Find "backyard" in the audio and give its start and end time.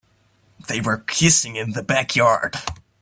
1.83-2.55